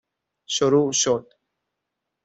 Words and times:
شروع 0.47 0.91
شد 0.91 1.33